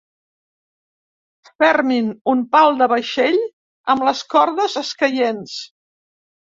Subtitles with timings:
[1.63, 3.41] Fermin un pal del vaixell
[3.97, 5.59] amb les cordes escaients.